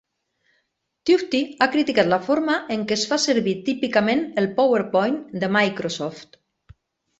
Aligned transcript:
Tufte 1.09 1.41
ha 1.57 1.67
criticat 1.75 2.09
la 2.13 2.19
forma 2.29 2.55
en 2.77 2.87
que 2.89 2.97
es 3.01 3.05
fa 3.13 3.21
servir 3.27 3.55
típicament 3.69 4.25
el 4.45 4.51
PowerPoint 4.59 5.21
de 5.45 5.53
Microsoft. 5.61 6.43